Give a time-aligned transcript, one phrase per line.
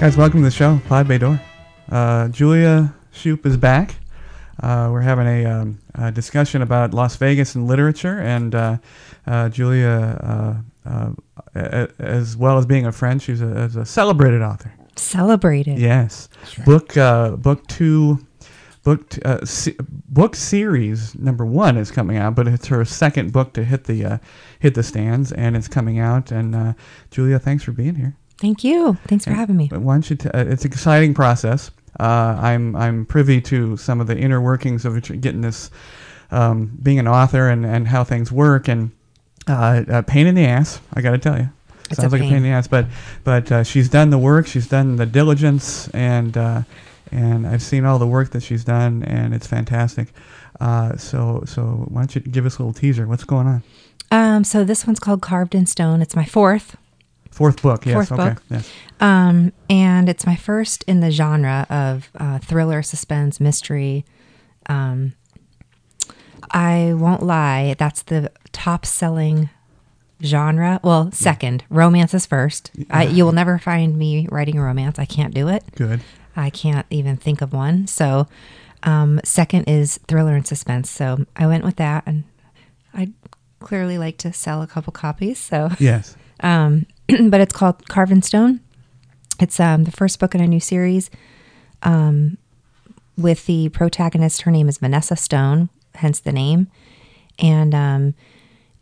[0.00, 1.38] Guys, welcome to the show, Pod Bay Door.
[1.92, 3.96] Uh, Julia Shoop is back.
[4.58, 8.78] Uh, we're having a, um, a discussion about Las Vegas and literature, and uh,
[9.26, 11.10] uh, Julia, uh,
[11.54, 14.72] uh, as well as being a friend, she's a, a celebrated author.
[14.96, 15.78] Celebrated.
[15.78, 16.30] Yes,
[16.64, 18.26] book uh, book two,
[18.82, 19.76] book t- uh, se-
[20.08, 24.02] book series number one is coming out, but it's her second book to hit the
[24.04, 24.18] uh,
[24.60, 26.30] hit the stands, and it's coming out.
[26.30, 26.72] And uh,
[27.10, 28.16] Julia, thanks for being here.
[28.40, 28.96] Thank you.
[29.06, 29.68] Thanks for having me.
[29.68, 30.16] Don't you?
[30.16, 31.70] T- uh, it's an exciting process.
[31.98, 35.70] Uh, I'm I'm privy to some of the inner workings of getting this,
[36.30, 38.92] um, being an author and, and how things work and
[39.46, 40.80] uh, a pain in the ass.
[40.94, 41.50] I got to tell you,
[41.90, 42.66] It's sounds a like a pain in the ass.
[42.66, 42.86] But
[43.24, 44.46] but uh, she's done the work.
[44.46, 46.62] She's done the diligence and uh,
[47.12, 50.14] and I've seen all the work that she's done and it's fantastic.
[50.60, 53.06] Uh, so so why don't you give us a little teaser?
[53.06, 53.62] What's going on?
[54.10, 56.00] Um, so this one's called Carved in Stone.
[56.00, 56.76] It's my fourth.
[57.30, 57.86] Fourth book.
[57.86, 57.94] Yes.
[57.94, 58.30] Fourth okay.
[58.30, 58.42] book.
[58.50, 58.70] Yes.
[59.00, 64.04] Um, and it's my first in the genre of uh, thriller, suspense, mystery.
[64.66, 65.14] Um,
[66.50, 69.50] I won't lie, that's the top selling
[70.22, 70.80] genre.
[70.82, 72.70] Well, second, romance is first.
[72.90, 74.98] I, you will never find me writing a romance.
[74.98, 75.64] I can't do it.
[75.76, 76.00] Good.
[76.36, 77.86] I can't even think of one.
[77.86, 78.26] So,
[78.82, 80.90] um, second is thriller and suspense.
[80.90, 82.24] So I went with that, and
[82.94, 83.12] I
[83.60, 85.38] clearly like to sell a couple copies.
[85.38, 86.16] So, Yes.
[86.40, 86.86] um,
[87.30, 88.60] but it's called Carved in Stone.
[89.38, 91.10] It's um, the first book in a new series.
[91.82, 92.36] Um,
[93.16, 96.68] with the protagonist, her name is Vanessa Stone, hence the name.
[97.38, 98.14] And um,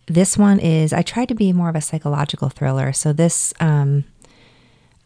[0.06, 2.92] this one is, I tried to be more of a psychological thriller.
[2.92, 4.04] So this, um,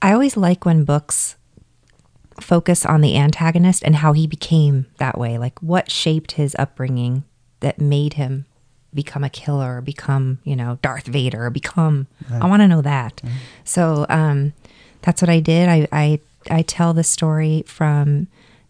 [0.00, 1.36] I always like when books
[2.40, 5.38] focus on the antagonist and how he became that way.
[5.38, 7.24] Like what shaped his upbringing
[7.60, 8.46] that made him
[8.94, 13.22] become a killer become, you know, Darth Vader or become, I want to know that.
[13.64, 14.52] So um,
[15.02, 15.68] that's what I did.
[15.68, 16.20] I, I,
[16.50, 18.28] I tell the story from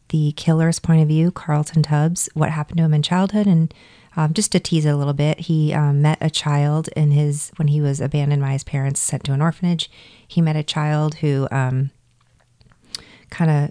[0.08, 3.46] the killer's point of view, Carlton Tubbs, what happened to him in childhood.
[3.46, 3.72] And
[4.16, 7.50] um, just to tease it a little bit, he um, met a child in his,
[7.56, 9.90] when he was abandoned by his parents, sent to an orphanage.
[10.28, 11.90] He met a child who, um,
[13.30, 13.70] kind of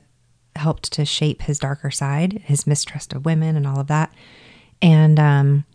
[0.59, 4.11] helped to shape his darker side, his mistrust of women and all of that.
[4.81, 5.65] And um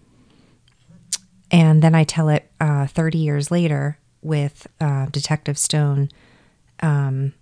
[1.51, 6.11] and then I tell it uh 30 years later with uh Detective Stone
[6.81, 7.33] um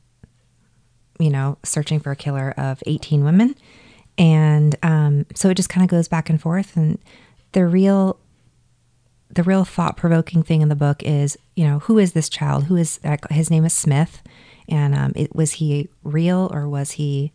[1.20, 3.54] you know, searching for a killer of 18 women.
[4.18, 6.98] And um so it just kind of goes back and forth and
[7.52, 8.18] the real
[9.34, 12.64] the real thought provoking thing in the book is, you know, who is this child?
[12.64, 13.00] Who is
[13.30, 14.22] his name is Smith,
[14.68, 17.32] and um, it, was he real or was he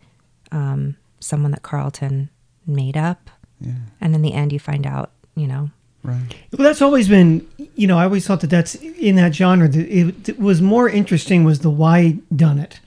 [0.52, 2.30] um, someone that Carlton
[2.66, 3.30] made up?
[3.60, 3.74] Yeah.
[4.00, 5.72] And in the end, you find out, you know,
[6.04, 6.36] Right.
[6.58, 7.46] Well, that's always been,
[7.76, 9.68] you know, I always thought that that's in that genre.
[9.68, 12.80] That it, it was more interesting was the why done it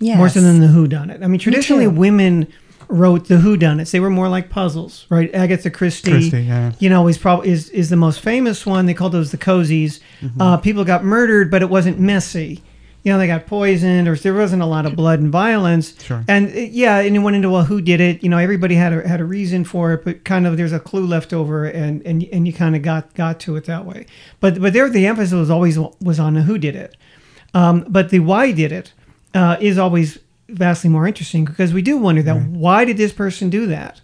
[0.00, 0.18] Yeah.
[0.18, 1.22] more so than the who done it.
[1.22, 1.90] I mean, traditionally too.
[1.90, 2.46] women
[2.88, 3.88] wrote the who done it.
[3.88, 5.34] They were more like puzzles, right?
[5.34, 6.72] Agatha Christie, Christie, yeah.
[6.78, 8.86] you know, is probably is is the most famous one.
[8.86, 10.00] They called those the cozies.
[10.20, 10.40] Mm-hmm.
[10.40, 12.62] Uh, people got murdered, but it wasn't messy.
[13.04, 16.00] You know, they got poisoned, or there wasn't a lot of blood and violence.
[16.02, 16.24] Sure.
[16.28, 18.22] And uh, yeah, and it went into well, who did it?
[18.22, 20.80] You know, everybody had a had a reason for it, but kind of there's a
[20.80, 24.06] clue left over, and and and you kind of got got to it that way.
[24.40, 26.96] But but there, the emphasis was always was on the who did it.
[27.54, 28.92] Um, but the why did it
[29.34, 33.48] uh, is always vastly more interesting because we do wonder that why did this person
[33.50, 34.00] do that?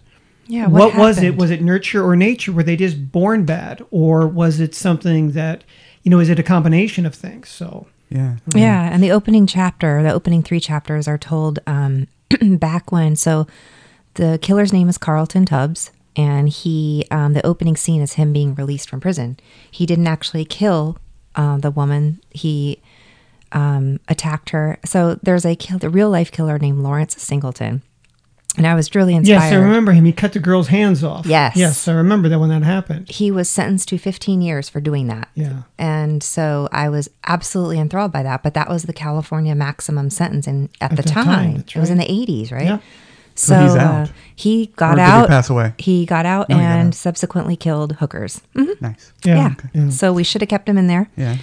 [0.47, 0.67] yeah.
[0.67, 1.37] What, What, was it?
[1.37, 2.51] Was it nurture or nature?
[2.51, 5.63] Were they just born bad, or was it something that
[6.03, 6.19] you know?
[6.19, 7.49] Is it a combination of things?
[7.49, 8.37] So Yeah.
[8.53, 12.07] Yeah, and the opening chapter, the opening three chapters are told um,
[12.41, 13.15] back when.
[13.15, 13.47] So
[14.15, 18.55] the killer's name is Carlton Tubbs, and he, um, the opening scene is him being
[18.55, 19.37] released from prison.
[19.69, 20.97] He didn't actually kill
[21.35, 22.21] uh, the woman.
[22.29, 22.81] He
[23.51, 24.77] um, attacked her.
[24.85, 27.81] So there's a kill, the real life killer named Lawrence Singleton,
[28.57, 29.39] and I was really inspired.
[29.41, 30.05] yes, I remember him.
[30.05, 31.25] He cut the girl's hands off.
[31.25, 31.55] Yes.
[31.55, 33.09] yes, I remember that when that happened.
[33.09, 35.29] He was sentenced to 15 years for doing that.
[35.35, 35.63] Yeah.
[35.77, 38.43] And so I was absolutely enthralled by that.
[38.43, 41.25] But that was the California maximum sentence in, at, the that time.
[41.25, 42.65] time, that's It was in the 80s, right?
[42.65, 42.77] Yeah.
[43.37, 44.11] So, he's uh, out.
[44.33, 45.27] he Or got did he out.
[45.27, 45.73] pass away?
[45.77, 46.93] He got out he got and out.
[46.95, 48.39] subsequently killed hookers.
[48.55, 48.79] Mhm.
[48.81, 49.11] Nice.
[49.25, 49.89] Yeah, Yeah.
[49.89, 51.09] So we should have kept him in there.
[51.17, 51.35] Yeah.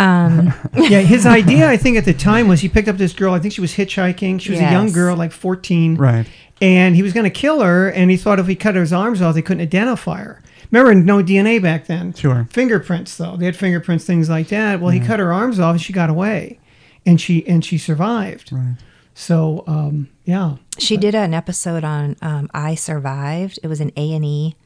[0.00, 1.00] Um, yeah.
[1.02, 3.32] His idea, I think, at the time was he picked up this girl.
[3.34, 4.40] I think she was hitchhiking.
[4.40, 5.94] She was a young girl, like fourteen.
[5.94, 6.26] Right.
[6.60, 9.20] And he was going to kill her and he thought if he cut his arms
[9.22, 12.46] off they couldn't identify her remember no dna back then Sure.
[12.50, 15.80] fingerprints though they had fingerprints things like that well he cut her arms off and
[15.82, 16.58] she got away
[17.04, 18.76] and she and she survived Right.
[19.14, 23.58] so um yeah she did an episode on um, I Survived.
[23.62, 24.56] It was an A and E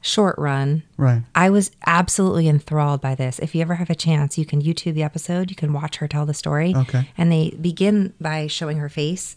[0.00, 0.82] short run.
[0.96, 1.22] Right.
[1.34, 3.38] I was absolutely enthralled by this.
[3.38, 5.50] If you ever have a chance, you can YouTube the episode.
[5.50, 6.74] You can watch her tell the story.
[6.74, 7.06] Okay.
[7.18, 9.36] And they begin by showing her face,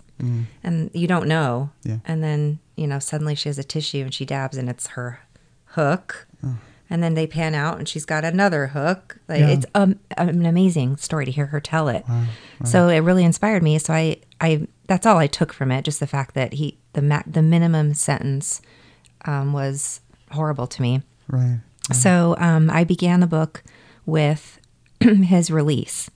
[0.64, 1.70] and you don't know.
[1.84, 1.98] Yeah.
[2.06, 5.22] And then you know suddenly she has a tissue and she dabs, and it's her
[5.66, 6.28] hook.
[6.88, 9.18] And then they pan out, and she's got another hook.
[9.28, 9.50] Like Yeah.
[9.50, 12.06] it's um, an amazing story to hear her tell it.
[12.64, 13.80] So it really inspired me.
[13.80, 15.82] So I, I that's all I took from it.
[15.84, 18.62] Just the fact that he the ma- the minimum sentence
[19.26, 20.02] um, was
[20.32, 21.02] horrible to me.
[21.28, 21.60] Right.
[21.92, 23.64] So um, I began the book
[24.06, 24.60] with
[25.02, 26.10] his release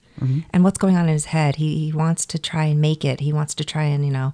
[0.54, 1.56] and what's going on in his head.
[1.57, 3.19] He, he wants to try and make it.
[3.19, 4.33] He wants to try and you know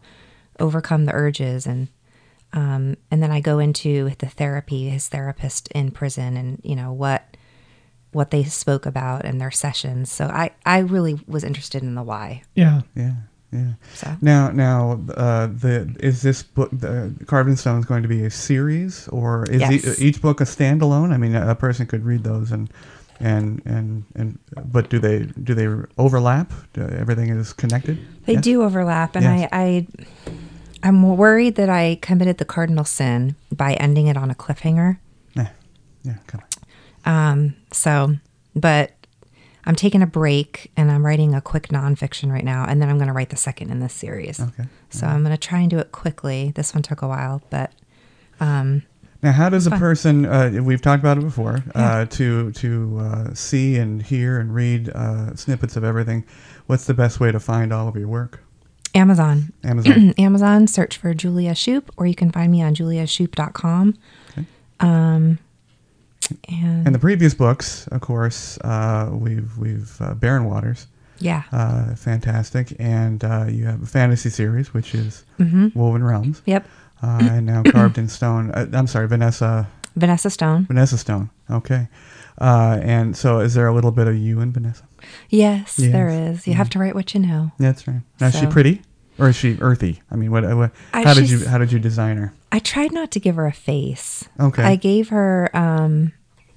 [0.60, 1.88] overcome the urges and
[2.54, 6.94] um, and then I go into the therapy, his therapist in prison, and you know
[6.94, 7.36] what
[8.12, 10.10] what they spoke about in their sessions.
[10.12, 12.44] So I I really was interested in the why.
[12.56, 12.82] Yeah.
[12.96, 13.14] Yeah.
[13.52, 13.74] Yeah.
[13.94, 18.10] So Now, now, uh, the is this book, the Carved in Stone, is going to
[18.10, 20.00] be a series, or is Yes.
[20.00, 21.14] e- each book a standalone?
[21.14, 22.70] I mean, a, a person could read those and
[23.20, 25.68] and and and, but do they do they
[25.98, 26.52] overlap?
[26.74, 27.98] Do, everything is connected.
[28.26, 28.44] They Yes?
[28.44, 29.50] do overlap, and Yes.
[29.52, 29.88] I, I,
[30.84, 34.98] I'm worried that I committed the cardinal sin by ending it on a cliffhanger.
[35.36, 35.50] Yeah.
[36.04, 36.18] Yeah.
[36.28, 36.42] Come
[37.06, 37.32] on.
[37.32, 38.16] Um, so,
[38.56, 38.92] but
[39.66, 42.98] I'm taking a break and I'm writing a quick nonfiction right now, and then I'm
[42.98, 44.40] going to write the second in this series.
[44.40, 44.66] Okay.
[44.90, 46.52] So I'm going to try and do it quickly.
[46.56, 47.72] This one took a while, but
[48.40, 48.84] um,
[49.26, 50.28] Now, how does a person?
[50.28, 51.64] Uh, we've talked about it before.
[51.74, 56.24] Uh, to to uh, see and hear and read uh, snippets of everything.
[56.68, 58.42] What's the best way to find all of your work?
[58.94, 59.52] Amazon.
[59.64, 60.14] Amazon.
[60.20, 63.98] Amazon, search for Julia Shoop, or you can find me on juliashoop.com.
[64.30, 64.46] Okay.
[64.80, 65.40] Um,
[66.48, 70.86] and, and the previous books, of course, uh, we've we've uh, Barren Waters.
[71.18, 72.76] yeah, uh, fantastic.
[72.78, 76.68] And uh, you have a fantasy series, which is hmm Woven Realms, yep.
[77.06, 78.52] Uh, and now Carved in Stone.
[78.52, 80.66] Uh, I'm sorry, Vanessa Vanessa Stone.
[80.66, 81.30] Vanessa Stone.
[81.50, 81.88] Okay.
[82.40, 84.84] Uh, and so, is there a little bit of you in Vanessa?
[85.30, 85.92] Yes, Yes.
[85.92, 86.48] there is.
[86.48, 87.52] You have to write what you know.
[87.60, 88.02] That's right.
[88.20, 88.82] Now, is she pretty,
[89.18, 90.02] or is she earthy?
[90.12, 90.44] I mean, what?
[90.56, 92.34] what I- how did you how did you design her?
[92.52, 94.26] I tried not to give her a face.
[94.40, 94.64] Okay.
[94.64, 96.12] I gave her, um,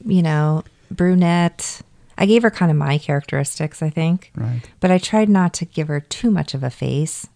[0.05, 1.83] you know, brunette.
[2.21, 4.63] I gave her kind of my characteristics, I think, Right.
[4.81, 7.27] but I tried not to give her too much of a face.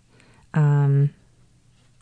[0.54, 1.10] Um,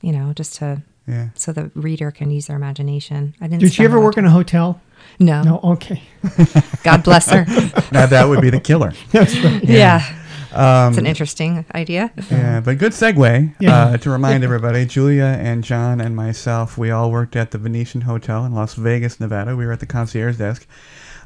[0.00, 1.28] you know, just to Yeah.
[1.34, 3.34] so the reader can use their imagination.
[3.40, 3.60] I didn't.
[3.60, 4.80] Did she ever work of in a hotel?
[5.18, 5.42] No.
[5.42, 5.60] No.
[5.62, 6.02] Okay.
[6.82, 7.44] God bless her.
[7.92, 8.92] now that would be the killer.
[9.10, 9.62] That's right.
[9.64, 10.16] yeah.
[10.52, 12.10] Um, It's an interesting idea.
[12.30, 13.76] Yeah, but good segue Yeah.
[13.84, 18.00] uh, to remind everybody Julia and John and myself, we all worked at the Venetian
[18.02, 19.54] Hotel in Las Vegas, Nevada.
[19.54, 20.66] We were at the concierge desk.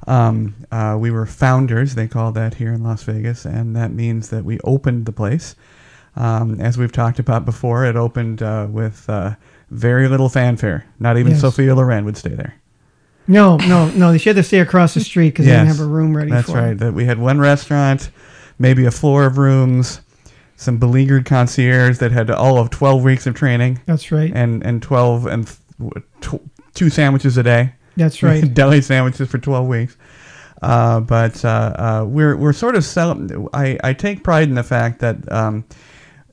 [0.06, 4.28] Um, uh, we were founders, they call that here in Las Vegas, and that means
[4.28, 5.56] that we opened the place.
[6.16, 9.36] Um, as we've talked about before, it opened uh, with uh,
[9.75, 10.87] very little fanfare.
[10.99, 11.41] Not even Yes.
[11.41, 12.55] Sophia Loren would stay there.
[13.26, 14.17] No, no, no.
[14.19, 16.49] She had to stay across the street because they didn't have a room ready That's
[16.49, 16.76] right.
[16.76, 18.11] That we had one restaurant,
[18.59, 20.00] maybe a floor of rooms,
[20.56, 23.81] some beleaguered concierge that had all of 12 weeks of training.
[23.87, 24.31] That's right.
[24.35, 25.47] and and 12 and
[26.20, 26.43] tw-
[26.75, 28.53] two sandwiches a day That's right.
[28.61, 29.97] deli sandwiches for 12 weeks
[30.62, 31.49] uh, but uh,
[31.79, 32.87] uh, we're we're sort of
[33.53, 35.65] I, I take pride in the fact that um,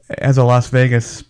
[0.10, 1.24] as a Las Vegas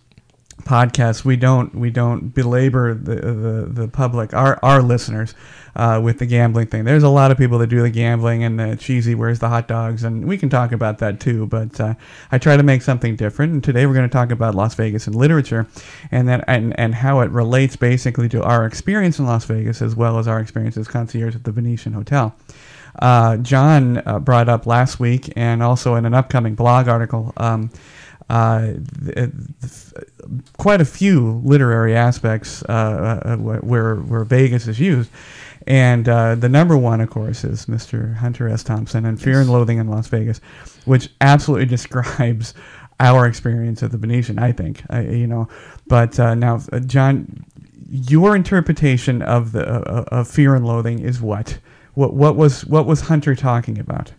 [0.64, 5.34] podcast we don't we don't belabor the the, the public our our listeners
[5.74, 6.84] uh, with the gambling thing.
[6.84, 9.68] There's a lot of people that do the gambling and the cheesy where's the hot
[9.68, 10.04] dogs?
[10.04, 11.94] And we can talk about that too but uh,
[12.30, 13.52] I try to make something different.
[13.52, 15.66] And today we're going to talk about Las Vegas and literature
[16.10, 19.96] and that and, and how it relates basically to our experience in Las Vegas as
[19.96, 22.34] well as our experience as concierge at the Venetian Hotel.
[22.98, 27.70] Uh, John uh, brought up last week and also in an upcoming blog article um,
[28.28, 28.72] uh,
[29.04, 30.04] th- th-
[30.58, 35.10] quite a few literary aspects uh, uh, where where Vegas is used,
[35.66, 38.16] and uh, the number one, of course, is Mr.
[38.16, 38.62] Hunter S.
[38.62, 40.40] Thompson and Fear and Loathing in Las Vegas,
[40.84, 42.54] which absolutely describes
[43.00, 44.38] our experience at the Venetian.
[44.38, 45.48] I think, I, you know,
[45.86, 47.44] but uh, now, uh, John,
[47.90, 51.58] your interpretation of the uh, of Fear and Loathing is what?
[51.94, 54.12] What what was what was Hunter talking about?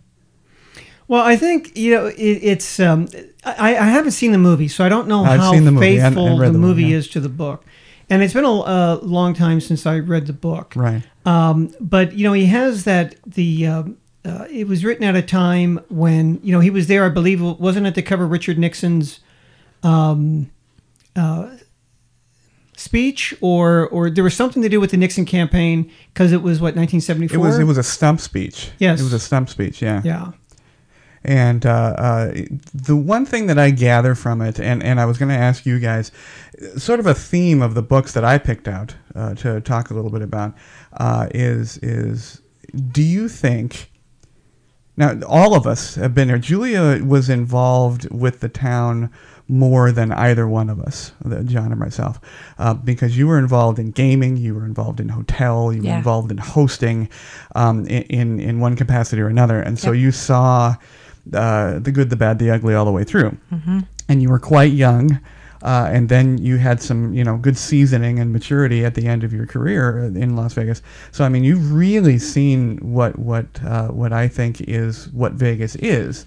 [1.08, 2.80] Well, I think you know it, it's.
[2.80, 3.08] Um,
[3.44, 5.98] I, I haven't seen the movie, so I don't know I've how seen the movie
[5.98, 6.96] and- faithful and read the, the movie yeah.
[6.96, 7.64] is to the book,
[8.08, 10.72] and it's been a, a long time since I read the book.
[10.76, 11.02] Right.
[11.24, 13.66] Um, but you know, he has that the.
[13.66, 17.04] Um, uh, it was written at a time when you know he was there.
[17.04, 19.20] I believe wasn't it to cover Richard Nixon's
[19.82, 20.50] um,
[21.14, 21.56] uh,
[22.74, 26.60] speech, or or there was something to do with the Nixon campaign because it was
[26.60, 27.36] what 1974.
[27.36, 28.70] It was it was a stump speech.
[28.78, 29.00] Yes.
[29.00, 29.82] It was a stump speech.
[29.82, 30.00] Yeah.
[30.04, 30.32] yeah.
[31.24, 32.32] And uh, uh,
[32.74, 35.64] the one thing that I gather from it, and, and I was going to ask
[35.64, 36.12] you guys,
[36.76, 39.94] sort of a theme of the books that I picked out uh, to talk a
[39.94, 40.54] little bit about,
[40.92, 42.42] uh, is is
[42.90, 43.90] do you think
[44.96, 46.38] now all of us have been there?
[46.38, 49.10] Julia was involved with the town
[49.48, 51.12] more than either one of us,
[51.44, 52.18] John or myself,
[52.58, 55.98] uh, because you were involved in gaming, you were involved in hotel, you were Yeah.
[55.98, 57.08] involved in hosting,
[57.54, 60.00] um, in, in in one capacity or another, and so Yep.
[60.02, 60.76] you saw
[61.32, 63.80] uh, the good, the bad, the ugly all the way through, Mm-hmm.
[64.08, 65.20] and you were quite young.
[65.62, 69.24] Uh, and then you had some, you know, good seasoning and maturity at the end
[69.24, 70.82] of your career in Las Vegas.
[71.10, 75.74] So I mean, you've really seen what what uh, what I think is what Vegas
[75.76, 76.26] is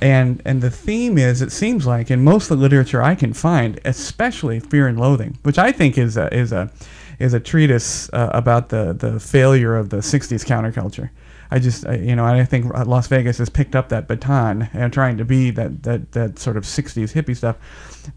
[0.00, 3.32] and and the theme is it seems like in most of the literature I can
[3.32, 6.70] find, especially Fear and Loathing, which I think is a is a
[7.18, 11.10] is a treatise uh, about the the failure of the '60s counterculture.
[11.50, 14.92] I just I, you know I think Las Vegas has picked up that baton and
[14.92, 17.56] trying to be that that that sort of '60s hippie stuff.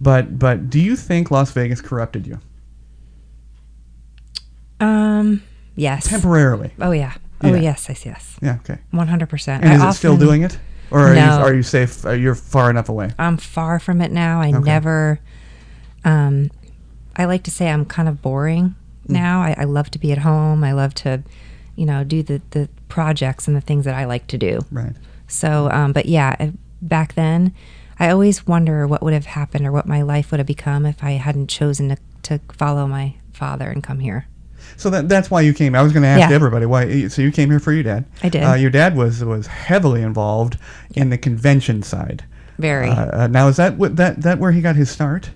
[0.02, 2.40] But but do you think Las Vegas corrupted you
[4.80, 5.44] Um,
[5.76, 6.08] yes.
[6.08, 6.72] temporarily?
[6.82, 7.14] oh yeah.
[7.44, 7.62] Oh Yeah.
[7.62, 8.38] yes, yes, yes.
[8.42, 8.56] Yeah.
[8.62, 8.80] Okay.
[8.92, 9.64] One hundred percent.
[9.64, 10.58] And is it still doing it,
[10.92, 11.40] or are you No.
[11.42, 12.06] are you safe?
[12.06, 13.12] Are you far enough away?
[13.18, 14.42] I'm far from it now.
[14.42, 14.60] I Okay.
[14.60, 15.20] never.
[16.04, 16.50] Um,
[17.16, 18.76] I like to say I'm kind of boring
[19.08, 19.14] Mm.
[19.14, 19.42] now.
[19.42, 20.64] I, I love to be at home.
[20.64, 21.24] I love to,
[21.82, 24.60] you know, do the the projects and the things that I like to do.
[24.70, 24.94] Right.
[25.28, 27.56] So, um, but yeah, back then,
[28.00, 31.04] I always wonder what would have happened or what my life would have become if
[31.04, 34.28] I hadn't chosen to to follow my father and come here.
[34.78, 35.74] So that, that's why you came.
[35.74, 36.36] I was going to ask Yeah.
[36.36, 37.08] everybody why.
[37.08, 38.06] So you came here for your dad.
[38.22, 38.44] I did.
[38.44, 40.60] Uh, your dad was was heavily involved
[40.94, 42.24] in the convention side.
[42.60, 42.90] Very.
[42.90, 45.32] Uh, uh, now is that what that that where he got his start?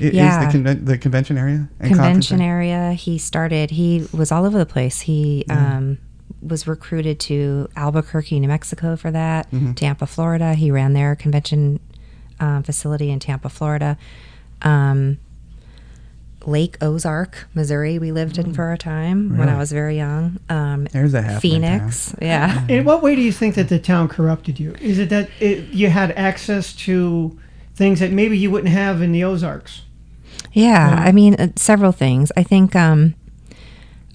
[0.00, 0.46] I- Yeah.
[0.46, 2.74] Is the, conven- the convention area and convention area?
[2.74, 2.92] area.
[2.94, 3.70] He started.
[3.70, 5.02] He was all over the place.
[5.02, 5.98] He um,
[6.42, 9.50] was recruited to Albuquerque, New Mexico, for that.
[9.50, 9.72] Mm-hmm.
[9.72, 10.54] Tampa, Florida.
[10.54, 11.80] He ran their convention
[12.40, 13.96] um, facility in Tampa, Florida.
[14.62, 15.18] Um,
[16.44, 17.98] Lake Ozark, Missouri.
[17.98, 20.38] We lived in for a time when I was very young.
[20.48, 22.14] Um, There's a half Phoenix.
[22.22, 22.64] Yeah.
[22.68, 24.76] In what way do you think that the town corrupted you?
[24.80, 27.36] Is it that it, you had access to
[27.76, 29.82] things that maybe you wouldn't have in the Ozarks?
[30.52, 32.32] Yeah, I mean, uh, several things.
[32.36, 33.14] I think um,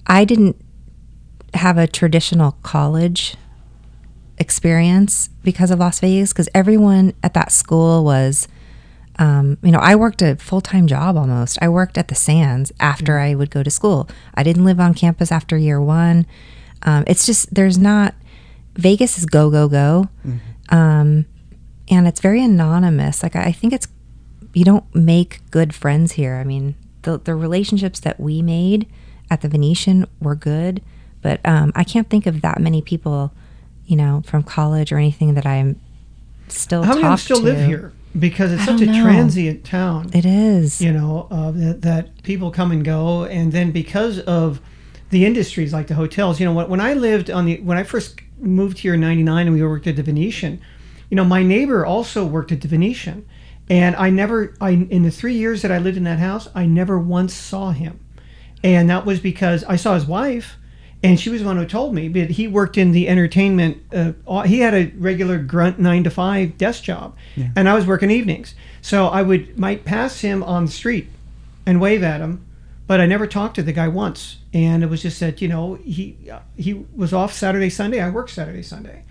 [0.06, 0.56] I didn't
[1.54, 3.36] have a traditional college
[4.38, 8.48] experience because of Las Vegas, because everyone at that school was,
[9.18, 11.58] um, you know, I worked a full time job almost.
[11.62, 14.08] I worked at the Sands after I would go to school.
[14.34, 16.26] I didn't live on campus after year one.
[16.82, 18.14] Um, it's just, there's not,
[18.74, 20.08] Vegas is go, go, go.
[20.70, 21.26] Um,
[21.88, 23.22] and it's very anonymous.
[23.22, 23.88] Like, I think it's
[24.54, 26.36] you don't make good friends here.
[26.36, 28.86] I mean, the the relationships that we made
[29.30, 30.82] at the Venetian were good,
[31.22, 33.32] but um, I can't think of that many people,
[33.86, 35.80] you know, from college or anything that I'm
[36.48, 36.82] still.
[36.82, 37.42] How many still to.
[37.42, 37.92] live here?
[38.18, 39.02] Because it's such a know.
[39.02, 40.10] transient town.
[40.12, 40.82] It is.
[40.82, 44.60] you know, uh, that, that people come and go, and then because of
[45.08, 47.84] the industries like the hotels, you know, when, when I lived on the when I
[47.84, 50.60] first moved here in '99 and we worked at the Venetian,
[51.12, 53.26] you know, my neighbor also worked at the Venetian,
[53.68, 56.64] and I never, I in the three years that I lived in that house, I
[56.64, 58.00] never once saw him,
[58.64, 60.56] and that was because I saw his wife.
[61.02, 63.82] And she was the one who told me, but he worked in the entertainment.
[63.92, 67.14] Uh, he had a regular grunt nine to five desk job,
[67.56, 68.54] and I was working evenings.
[68.80, 71.08] So I would might pass him on the street
[71.66, 72.42] and wave at him,
[72.86, 74.38] but I never talked to the guy once.
[74.54, 76.16] And it was just that you know he
[76.56, 78.00] he was off Saturday Sunday.
[78.00, 79.04] I work Saturday Sunday.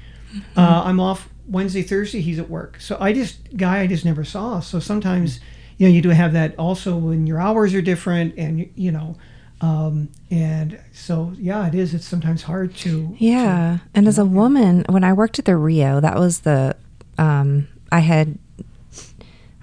[0.56, 2.22] Uh, I'm off Wednesday Thursday.
[2.22, 2.80] He's at work.
[2.80, 4.60] So I just guy I just never saw.
[4.60, 5.40] So sometimes
[5.78, 8.92] you know you do have that also when your hours are different and you, you
[8.92, 9.18] know.
[9.62, 11.94] Um, and so, yeah, it is.
[11.94, 13.16] It's sometimes hard to.
[13.20, 13.78] Yeah.
[13.94, 16.76] And as a woman, when I worked at the Rio, that was the,
[17.20, 18.40] um, I had,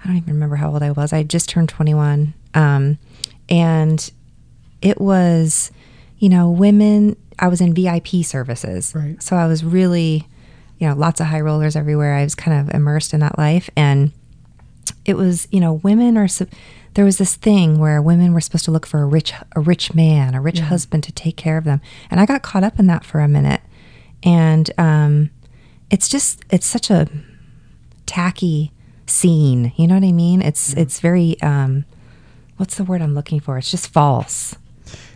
[0.01, 1.11] I don't even remember how old I was.
[1.11, 2.33] I had just turned 21.
[2.53, 2.97] Um,
[3.49, 4.09] and
[4.81, 5.71] it was,
[6.17, 8.93] you know, women, I was in VIP services.
[8.95, 9.21] Right.
[9.21, 10.28] So I was really,
[10.79, 12.15] you know, lots of high rollers everywhere.
[12.15, 13.69] I was kind of immersed in that life.
[13.75, 14.11] And
[15.05, 16.27] it was, you know, women are,
[16.93, 19.93] there was this thing where women were supposed to look for a rich, a rich
[19.93, 21.81] man, a rich husband to take care of them.
[22.09, 23.61] And I got caught up in that for a minute.
[24.23, 25.29] And um,
[25.89, 27.07] it's just, it's such a
[28.05, 28.71] tacky
[29.05, 29.73] scene.
[29.75, 30.41] You know what I mean?
[30.41, 31.85] It's, it's very, um,
[32.57, 33.57] what's the word I'm looking for?
[33.57, 34.55] It's just false.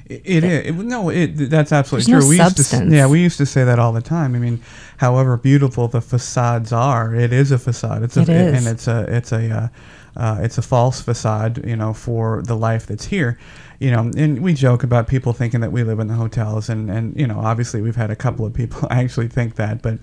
[0.06, 0.68] It, it is.
[0.68, 2.38] It, no, it, that's absolutely There's true.
[2.38, 4.36] no we used to, yeah, we used to say that all the time.
[4.36, 4.62] I mean,
[4.98, 8.04] however beautiful the facades are, it is a facade.
[8.04, 8.58] It's a, It is.
[8.58, 9.68] and it's a it's a uh,
[10.16, 13.40] uh, it's a false facade, you know, for the life that's here,
[13.80, 14.12] you know.
[14.16, 17.26] And we joke about people thinking that we live in the hotels, and and you
[17.26, 20.00] know, obviously we've had a couple of people actually think that, but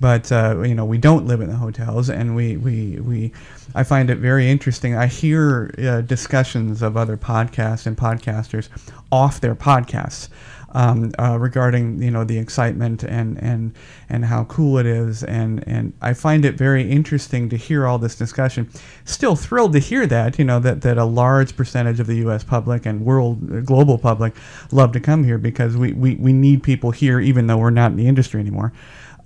[0.00, 3.32] but uh, you know, we don't live in the hotels, and we we we.
[3.74, 4.94] I find it very interesting.
[4.94, 8.68] I hear uh, discussions of other podcasts and podcasters
[9.10, 10.28] off their podcasts
[10.72, 13.74] um, uh, regarding you know the excitement and and
[14.08, 17.98] and how cool it is, and and I find it very interesting to hear all
[17.98, 18.68] this discussion.
[19.04, 22.44] Still thrilled to hear that you know that that a large percentage of the U.S.
[22.44, 24.34] public and world global public
[24.70, 27.90] love to come here because we we, we need people here even though we're not
[27.90, 28.72] in the industry anymore.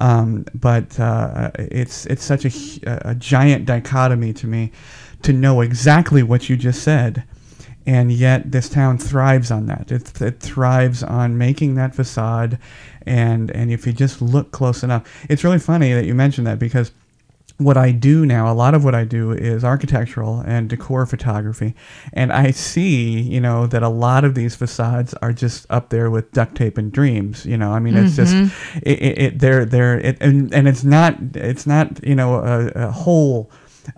[0.02, 4.73] Um, but uh, it's it's such a, a giant dichotomy to me
[5.23, 7.23] to know exactly what you just said
[7.87, 9.90] and yet this town thrives on that.
[9.90, 12.59] It, it thrives on making that facade,
[13.06, 16.59] and and if you just look close enough, it's really funny that you mentioned that
[16.59, 16.92] because
[17.59, 21.75] what I do now, a lot of what I do is architectural and decor photography,
[22.12, 26.11] and I see, you know, that a lot of these facades are just up there
[26.11, 27.44] with duct tape and dreams.
[27.47, 28.44] You know, I mean, it's Mm-hmm.
[28.47, 32.37] just it, it, it they're they're it, and and it's not it's not you know
[32.37, 33.50] a, a whole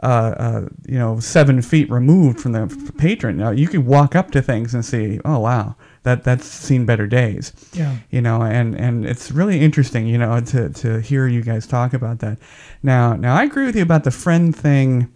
[0.03, 3.37] uh, uh, you know, seven feet removed from the patron.
[3.37, 7.07] Now, you can walk up to things and see, oh wow, that that's seen better
[7.07, 7.53] days.
[7.73, 7.97] Yeah.
[8.11, 11.93] You know, and and it's really interesting, you know, to to hear you guys talk
[11.93, 12.39] about that.
[12.83, 15.13] Now, now I agree with you about the friend thing,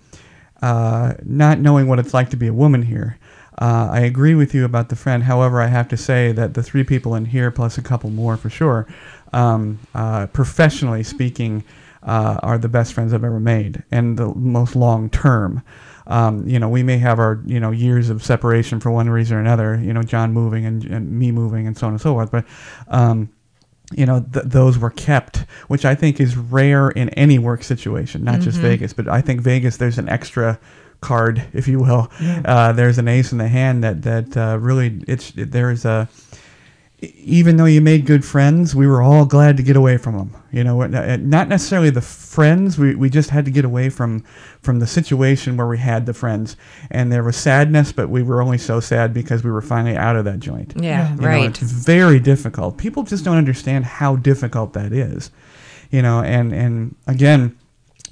[0.61, 3.18] uh, not knowing what it's like to be a woman here.
[3.61, 5.25] Uh, I agree with you about the friend.
[5.25, 8.37] However, I have to say that the three people in here, plus a couple more
[8.37, 8.87] for sure,
[9.33, 11.64] um, uh, professionally speaking,
[12.04, 15.62] uh, are the best friends I've ever made and the most long term.
[16.09, 19.37] Um, you know, we may have our you know years of separation for one reason
[19.37, 19.79] or another.
[19.81, 22.31] You know, John moving and, and me moving and so on and so forth.
[22.31, 22.45] But
[22.88, 23.31] um,
[23.93, 25.38] you know, th- those were kept,
[25.69, 28.93] which I think is rare in any work situation, not just Vegas.
[28.93, 30.59] But I think Vegas, there's an extra
[31.00, 32.11] card, if you will.
[32.45, 36.09] Uh, there's an ace in the hand that that uh, really it's there's a
[37.00, 40.35] even though you made good friends, we were all glad to get away from them.
[40.50, 42.76] You know, uh, not necessarily the friends.
[42.76, 44.25] We, we just had to get away from
[44.62, 46.57] from the situation where we had the friends,
[46.90, 50.17] and there was sadness, but we were only so sad because we were finally out
[50.17, 50.73] of that joint.
[50.76, 51.63] Yeah, You know, right.
[51.63, 52.78] it's very difficult.
[52.78, 55.30] People just don't understand how difficult that is.
[55.91, 57.56] You know, and and again,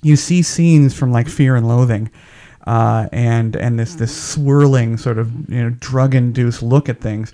[0.02, 2.10] you see scenes from like Fear and Loathing,
[2.66, 7.32] uh, and and this this swirling sort of you know drug induced look at things,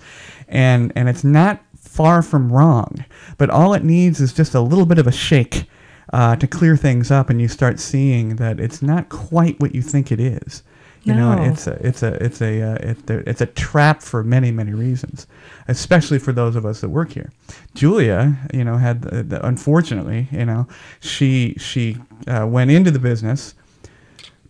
[0.53, 3.05] and and it's not far from wrong,
[3.39, 5.65] but all it needs is just a little bit of a shake.
[6.13, 9.81] Uh, to clear things up, and you start seeing that it's not quite what you
[9.81, 10.63] think it is.
[11.05, 14.53] You know, it's a it's a it's a uh, it, it's a trap for many
[14.53, 15.27] many reasons,
[15.67, 17.33] especially for those of us that work here.
[17.75, 20.69] Julia, you know, had the, the, unfortunately, you know,
[21.01, 21.97] she she
[22.29, 23.55] uh, went into the business,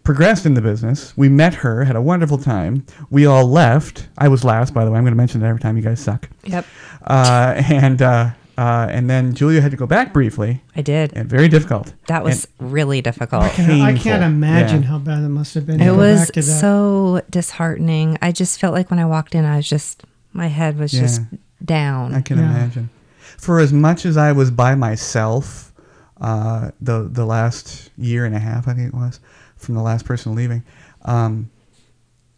[0.05, 1.17] progressed in the business.
[1.17, 2.85] We met her, had a wonderful time.
[3.11, 4.09] We all left.
[4.19, 4.99] I was last, by the way.
[4.99, 5.77] I'm going to mention that every time.
[5.77, 6.29] You guys suck.
[6.45, 6.67] Yep,
[7.05, 11.13] Uh, and uh, uh, and then Julia had to go back briefly, I did.
[11.17, 11.95] and very difficult.
[12.09, 13.43] That was really difficult.
[13.45, 13.49] I
[13.97, 14.89] can't imagine Yeah.
[14.89, 15.81] how bad it must have been.
[15.81, 16.61] It go was back to that.
[16.61, 18.19] so disheartening.
[18.21, 21.21] I just felt like when I walked in, I was just my head was just
[21.65, 22.15] down.
[22.15, 22.45] I can Yeah.
[22.51, 22.91] imagine.
[23.39, 25.73] For as much as I was by myself,
[26.21, 29.19] uh, the the last year and a half, I think it was,
[29.63, 30.63] from the last person leaving,
[31.05, 31.51] um,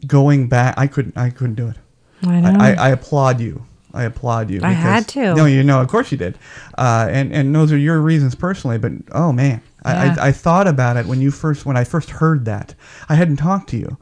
[0.06, 1.16] going back, I couldn't.
[1.16, 1.76] I couldn't do it.
[2.26, 2.58] I know.
[2.60, 3.64] I, I, I applaud you.
[3.92, 4.60] I applaud you.
[4.62, 5.34] I had to.
[5.34, 6.36] No, you know, of course you did.
[6.76, 8.78] Uh, and and those are your reasons personally.
[8.78, 10.14] But oh man, Yeah.
[10.18, 12.74] I, I I thought about it when you first when I first heard that.
[13.08, 13.96] I hadn't talked to you,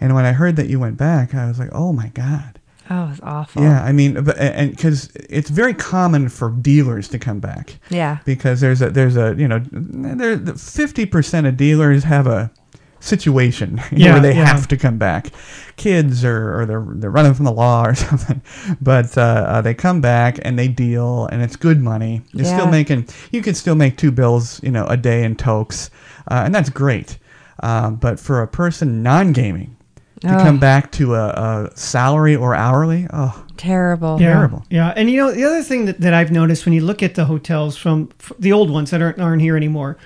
[0.00, 2.58] and when I heard that you went back, I was like, oh my god.
[2.90, 3.62] oh, it was awful.
[3.62, 8.18] Yeah, I mean, but, and because it's very common for dealers to come back Yeah.
[8.26, 12.50] because there's a there's a you know there fifty percent of dealers have a
[13.00, 14.44] situation Yeah, where they yeah.
[14.44, 15.28] have to come back,
[15.76, 18.42] kids or, or they're they're running from the law or something,
[18.80, 22.22] but uh, uh, they come back and they deal and it's good money.
[22.32, 25.90] You're still making you could still make two bills you know a day in tokes,
[26.30, 27.18] uh, and that's great.
[27.62, 29.76] Uh, but for a person non-gaming
[30.20, 30.40] to Ugh.
[30.40, 34.18] come back to a, a salary or hourly, oh, Terrible.
[34.18, 34.64] Yeah, Terrible.
[34.70, 37.14] Yeah, and you know the other thing that, that I've noticed when you look at
[37.14, 39.98] the hotels from f- the old ones that aren't aren't here anymore,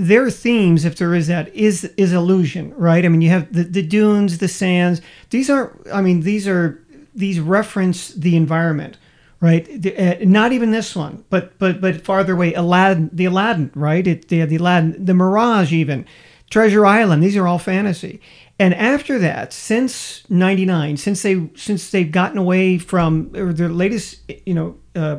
[0.00, 3.04] their themes, if there is that, is is illusion, right?
[3.04, 5.02] I mean, you have the, the dunes, the sands.
[5.28, 5.86] These aren't.
[5.92, 6.82] I mean, these are
[7.14, 8.96] these reference the environment,
[9.40, 9.66] right?
[9.82, 14.06] The, uh, not even this one, but but but farther away, Aladdin, the Aladdin, right?
[14.06, 16.06] It the Aladdin, the Mirage, even
[16.48, 17.22] Treasure Island.
[17.22, 18.20] These are all fantasy.
[18.58, 24.54] And after that, since '99, since they since they've gotten away from their latest, you
[24.54, 25.18] know, uh,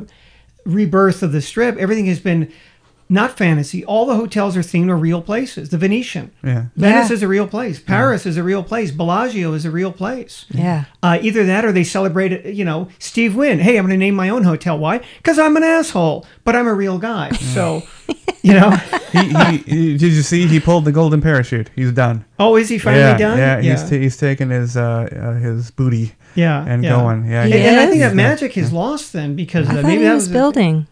[0.64, 2.52] rebirth of the strip, everything has been
[3.12, 3.84] not fantasy.
[3.84, 5.68] All the hotels are themed or real places.
[5.68, 6.30] The Venetian.
[6.42, 6.64] Yeah.
[6.76, 7.14] Venice Yeah.
[7.14, 7.78] is a real place.
[7.78, 8.90] Paris is a real place.
[8.90, 10.46] Bellagio is a real place.
[10.50, 10.84] Yeah.
[11.02, 13.58] Uh, either that or they celebrate it, you know, Steve Wynn.
[13.60, 14.78] Hey, I'm going to name my own hotel.
[14.78, 15.00] Why?
[15.18, 17.30] Because I'm an asshole, but I'm a real guy.
[17.32, 17.82] So,
[18.42, 18.70] you know,
[19.12, 20.46] he, he, he, did you see?
[20.46, 21.70] He pulled the golden parachute.
[21.76, 22.24] He's done.
[22.38, 23.38] oh, is he finally yeah, done?
[23.38, 23.60] yeah.
[23.60, 26.90] He's ta he's taken his uh, uh, his booty yeah, and yeah.
[26.90, 27.26] going.
[27.30, 27.42] Yeah.
[27.44, 28.14] And, He and I think that Yeah.
[28.14, 30.86] magic is lost then because I uh, thought maybe he that was was a- building.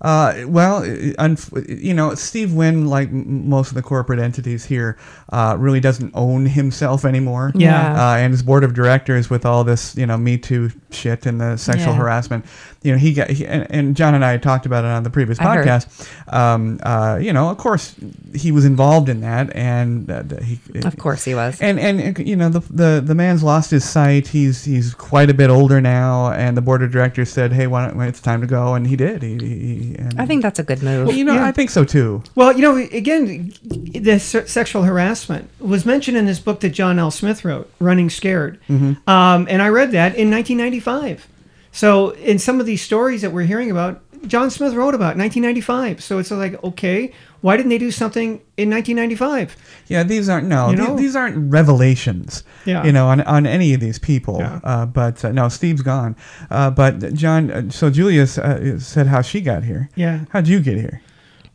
[0.00, 4.96] Uh, well, unf- you know, Steve Wynn, like m- most of the corporate entities here,
[5.32, 7.50] uh, really doesn't own himself anymore.
[7.54, 7.94] Yeah.
[8.12, 11.40] Uh, and his board of directors, with all this, you know, Me Too shit and
[11.40, 11.98] the sexual Yeah.
[11.98, 12.44] harassment,
[12.84, 15.10] you know, he got, he, and, and John and I talked about it on the
[15.10, 16.08] previous podcast.
[16.32, 17.96] Um, uh, you know, of course,
[18.34, 21.60] he was involved in that, and uh, he, Of course he was.
[21.60, 24.28] and and you know the, the the man's lost his sight.
[24.28, 27.88] He's he's quite a bit older now, and the board of directors said, "Hey, why
[27.88, 29.22] don't it's time to go?" And he did.
[29.22, 31.06] He, he and, I think that's a good move.
[31.06, 31.46] well, you know, Yeah.
[31.46, 32.22] I think so too.
[32.34, 37.10] Well, you know, again, the sexual harassment was mentioned in this book that John L.
[37.10, 38.58] Smith wrote, Running Scared.
[38.68, 39.08] Mm-hmm.
[39.08, 41.26] Um, and I read that in 1995.
[41.70, 46.02] So, in some of these stories that we're hearing about, John Smith wrote about 1995.
[46.02, 49.56] So it's like, okay, why didn't they do something in 1995?
[49.86, 50.96] Yeah, these aren't no, You know?
[50.96, 52.42] these aren't revelations.
[52.64, 52.84] Yeah.
[52.84, 54.38] you know, on, on any of these people.
[54.40, 54.60] Yeah.
[54.64, 56.16] Uh, but uh, no, Steve's gone.
[56.50, 59.88] Uh, but John, uh, so Julius uh, said how she got here.
[59.94, 60.24] Yeah.
[60.30, 61.00] How'd you get here?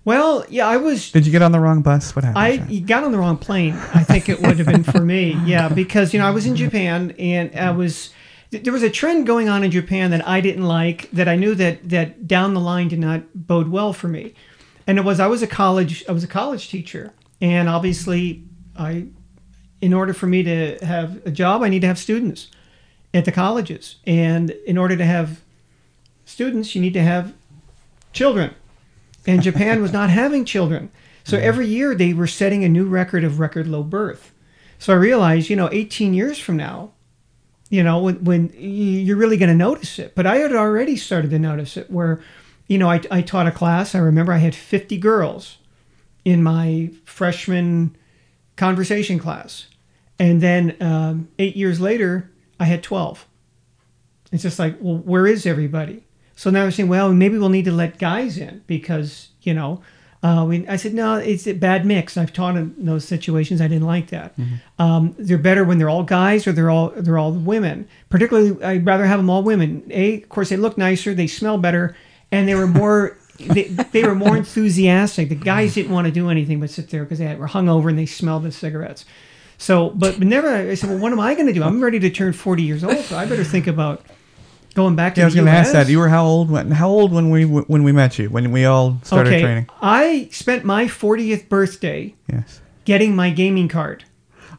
[0.06, 2.14] Well, yeah, I was Did you get on the wrong bus?
[2.16, 2.44] What happened?
[2.44, 2.86] I John?
[2.86, 3.74] got on the wrong plane.
[3.94, 5.38] I think it would have been for me.
[5.46, 8.10] Yeah, because you know I was in Japan and I was
[8.60, 11.56] there was a trend going on in Japan that I didn't like that I knew
[11.56, 14.34] that that down the line did not bode well for me.
[14.86, 18.44] And it was I was a college I was a college teacher and obviously
[18.78, 19.08] I
[19.82, 22.50] in order for me to have a job I need to have students
[23.14, 25.42] at the colleges and in order to have
[26.26, 27.34] students you need to have
[28.12, 28.54] children
[29.26, 30.92] and Japan was not having children.
[31.24, 31.48] So mm-hmm.
[31.48, 34.34] every year they were setting a new record of record low birth.
[34.80, 36.92] So I realized, you know, 18 years from now,
[37.74, 40.14] you know, when, when you're really going to notice it.
[40.14, 42.22] But I had already started to notice it where,
[42.68, 43.96] you know, I, I taught a class.
[43.96, 45.58] I remember I had 50 girls
[46.24, 47.98] in my freshman
[48.58, 49.66] conversation class.
[50.20, 53.28] And then um, eight years later, I had 12.
[54.32, 56.04] It's just like, well, where is everybody?
[56.36, 59.82] So now they're saying, well, maybe we'll need to let guys in because, you know,
[60.24, 62.16] uh, we, I said, no, it's a bad mix.
[62.16, 63.60] I've taught in those situations.
[63.60, 64.34] I didn't like that.
[64.80, 67.90] Um, they're better when they're all guys or they're all they're all women.
[68.10, 69.84] Particularly, I'd rather have them all women.
[69.90, 71.96] A, of course, they look nicer, they smell better,
[72.32, 75.28] and they were more they, they were more enthusiastic.
[75.28, 77.90] The guys didn't want to do anything but sit there because they had, were hungover
[77.90, 79.04] and they smelled the cigarettes.
[79.58, 80.50] So, but never.
[80.50, 81.64] I said, well, what am I going to do?
[81.64, 84.02] I'm ready to turn 40 years old, so I better think about
[84.74, 85.88] going back to yeah, I was going to ask that.
[85.88, 86.72] You were how old when?
[86.72, 88.30] How old when we when we met you?
[88.30, 89.70] When we all started okay, training?
[89.82, 92.62] I spent my 40th birthday Yes.
[92.86, 94.04] getting my gaming card.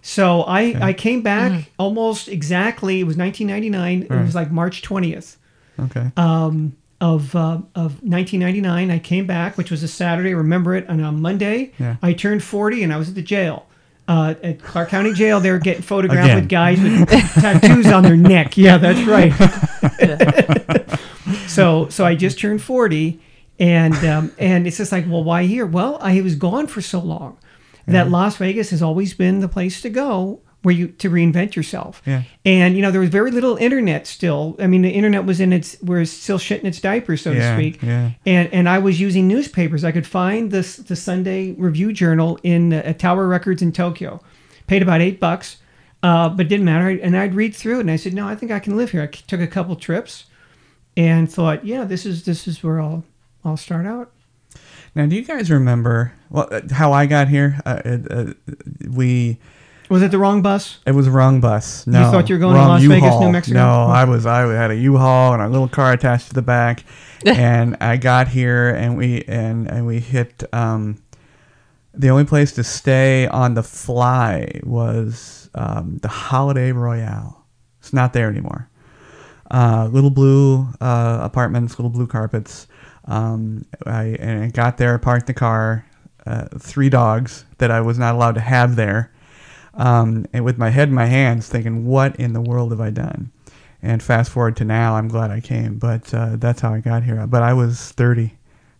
[0.02, 3.00] So I, I came back almost exactly.
[3.00, 4.02] It was 1999.
[4.18, 5.36] It was like March 20th
[5.80, 6.10] Okay.
[6.16, 8.90] um, of uh, of 1999.
[8.90, 10.28] I came back, which was a Saturday.
[10.30, 10.84] I remember it.
[10.88, 11.96] And on Monday, Yeah.
[12.02, 13.66] I turned 40, and I was at the jail.
[14.06, 16.40] Uh, at Clark County Jail, they were getting photographed Again.
[16.40, 18.56] with guys with tattoos on their neck.
[18.58, 19.32] Yeah, that's right.
[21.48, 23.18] so, so I just turned 40,
[23.58, 25.64] and um, and it's just like, well, why here?
[25.64, 27.38] Well, I was gone for so long
[27.86, 32.02] that Las Vegas has always been the place to go where you to reinvent yourself.
[32.04, 32.22] Yeah.
[32.44, 34.56] And you know there was very little internet still.
[34.58, 37.56] I mean, the internet was in its was still shit in its diapers, so Yeah,
[37.56, 37.82] to speak.
[37.82, 38.10] yeah.
[38.26, 39.84] And and I was using newspapers.
[39.84, 44.20] I could find this the Sunday Review Journal in uh, Tower Records in Tokyo.
[44.66, 45.58] Paid about eight bucks,
[46.02, 46.88] uh, but didn't matter.
[46.88, 49.02] And I'd read through it, and I said, no, I think I can live here.
[49.02, 50.24] I took a couple trips,
[50.96, 53.04] and thought, yeah, this is this is where I'll
[53.44, 54.10] I'll start out.
[54.94, 57.60] Now, do you guys remember well uh, how I got here?
[57.66, 58.32] Uh, uh,
[58.90, 59.38] we
[59.90, 60.78] Was it the wrong bus?
[60.86, 61.86] it was the wrong bus.
[61.86, 63.20] No, you thought you were going to Las Vegas, U-Haul.
[63.20, 63.58] New Mexico?
[63.58, 64.24] No, I was.
[64.26, 66.84] I had a U-Haul and a little car attached to the back,
[67.26, 70.42] and I got here and we and and we hit.
[70.52, 71.02] Um,
[71.96, 77.46] the only place to stay on the fly was um, the Holiday Royale.
[77.78, 78.68] It's not there anymore.
[79.50, 82.66] Uh, little blue uh, apartments, little blue carpets.
[83.04, 85.86] Um, I and I got there, parked the car,
[86.26, 89.12] uh, three dogs that I was not allowed to have there,
[89.76, 92.90] um, and with my head in my hands, thinking, "What in the world have I
[92.90, 93.30] done?"
[93.82, 97.02] And fast forward to now, I'm glad I came, but uh, that's how I got
[97.02, 97.26] here.
[97.26, 98.32] But I was 30.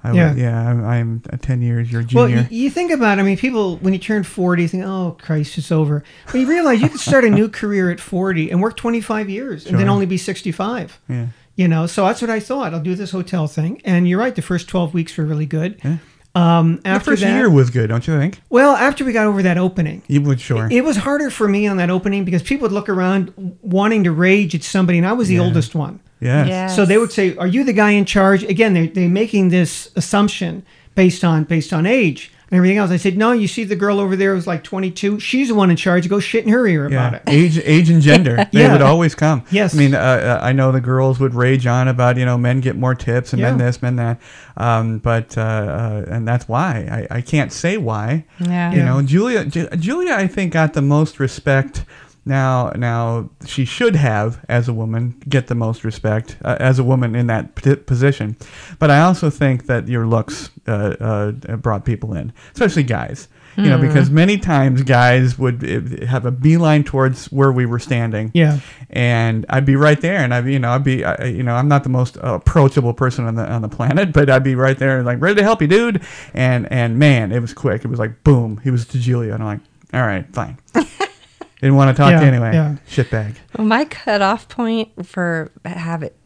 [0.02, 0.28] I Yeah.
[0.30, 2.48] was, yeah, I'm, I'm uh, 10 years your Well, junior.
[2.50, 3.20] you, you think about it.
[3.20, 6.02] I mean, people, when you turn 40, you think, oh, Christ, it's over.
[6.32, 9.66] But you realize you could start a new career at 40 and work 25 years
[9.66, 10.98] and then only be 65.
[11.08, 11.26] yeah.
[11.56, 12.72] You know, so that's what I thought.
[12.74, 13.80] I'll do this hotel thing.
[13.84, 15.80] And you're right, the first 12 weeks were really good.
[15.84, 15.98] Yeah.
[16.34, 18.40] Um, The after first that, year was good, don't you think?
[18.50, 20.68] well, after we got over that opening, You would sure.
[20.70, 24.12] it was harder for me on that opening because people would look around wanting to
[24.12, 25.42] rage at somebody, and I was the Yeah.
[25.42, 26.00] oldest one.
[26.20, 26.46] Yeah.
[26.46, 26.74] Yes.
[26.76, 29.90] So they would say, "Are you the guy in charge?" Again, they're, they're making this
[29.94, 30.62] assumption
[30.94, 32.90] based on based on age and everything else.
[32.92, 35.18] I said, "No, you see the girl over there who's like 22.
[35.18, 36.08] She's the one in charge.
[36.08, 38.36] Go shit in her ear about it." age, age, and gender.
[38.52, 38.72] They Yeah.
[38.72, 39.42] would always come.
[39.50, 39.74] Yes.
[39.74, 42.60] I mean, uh, uh, I know the girls would rage on about you know men
[42.60, 44.20] get more tips and men this, men that,
[44.56, 48.24] um, but uh, uh, and that's why I, I can't say why.
[48.38, 48.70] Yeah.
[48.70, 48.84] You Yeah.
[48.84, 51.84] know, Julia, Ju- Julia, I think got the most respect.
[52.26, 56.84] Now, now she should have, as a woman, get the most respect uh, as a
[56.84, 58.36] woman in that p- position.
[58.78, 63.28] But I also think that your looks uh, uh, brought people in, especially guys.
[63.56, 67.78] You know, because many times guys would uh, have a beeline towards where we were
[67.78, 68.58] standing, Yeah.
[68.90, 71.54] and I'd be right there, and I'd be, you know, I'd be, I, you know,
[71.54, 74.76] I'm not the most approachable person on the on the planet, but I'd be right
[74.76, 76.02] there, like ready to help you, dude.
[76.34, 77.84] And and man, it was quick.
[77.84, 79.60] It was like boom, he was to Julia, and I'm like,
[79.92, 80.58] all right, fine.
[81.60, 82.52] Didn't want to talk to Yeah, you anyway.
[82.52, 82.76] yeah.
[82.88, 83.36] Shitbag.
[83.56, 86.16] Well, my cutoff point for habit,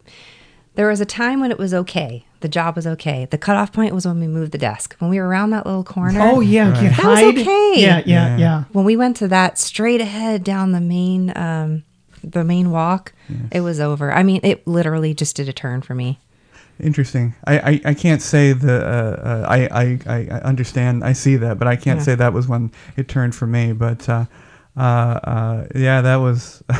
[0.74, 2.24] there was a time when it was okay.
[2.40, 3.26] The job was okay.
[3.30, 4.94] The cutoff point was when we moved the desk.
[5.00, 6.20] When we were around that little corner.
[6.22, 6.82] Oh yeah, Right.
[6.84, 7.72] you That was okay.
[7.76, 8.36] Yeah, yeah, Yeah.
[8.36, 8.64] yeah.
[8.72, 11.82] When we went to that straight ahead down the main, um,
[12.24, 13.12] the main walk,
[13.52, 14.12] it was over.
[14.12, 16.18] I mean, it literally just did a turn for me.
[16.80, 17.34] Interesting.
[17.44, 21.02] I, I, I can't say the uh, uh, I, I, I I understand.
[21.02, 22.04] I see that, but I can't Yeah.
[22.04, 23.72] say that was when it turned for me.
[23.72, 24.26] But uh,
[24.78, 26.62] uh, uh, yeah, that was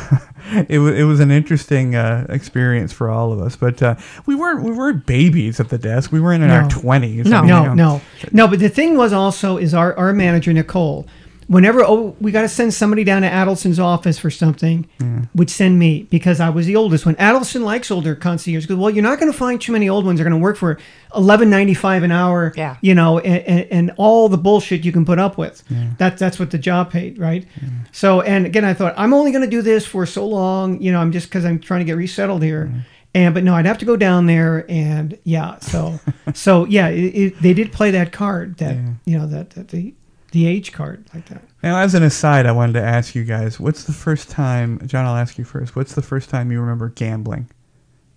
[0.69, 0.79] it.
[0.79, 3.55] Was it was an interesting uh, experience for all of us.
[3.55, 6.11] But uh, we weren't we weren't babies at the desk.
[6.11, 6.69] We weren't in our No.
[6.69, 7.25] twenties.
[7.25, 7.41] No.
[7.43, 8.47] No, no, no.
[8.47, 11.07] But the thing was also is our our manager Nicole.
[11.49, 14.87] Whenever oh we got to send somebody down to Adelson's office for something,
[15.33, 17.15] would send me because I was the oldest one.
[17.15, 20.19] Adelson likes older concierge because well you're not going to find too many old ones.
[20.19, 20.77] They're going to work for
[21.15, 22.53] eleven ninety five an hour.
[22.55, 22.77] Yeah.
[22.81, 25.63] you know, and, and, and all the bullshit you can put up with.
[25.97, 27.47] That that's what the job paid, right?
[27.91, 30.79] So and again, I thought I'm only going to do this for so long.
[30.79, 32.71] You know, I'm just because I'm trying to get resettled here.
[33.15, 35.57] And but no, I'd have to go down there and yeah.
[35.61, 35.99] So
[36.35, 38.89] so yeah, it, it, they did play that card that Yeah.
[39.05, 39.95] you know that, that the
[40.31, 41.43] the age card like that.
[41.63, 45.05] Now, as an aside, I wanted to ask you guys: What's the first time, John?
[45.05, 45.75] I'll ask you first.
[45.75, 47.49] What's the first time you remember gambling,